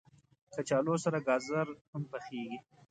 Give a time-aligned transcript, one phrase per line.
[0.53, 2.57] کچالو سره ګازر هم پخېږي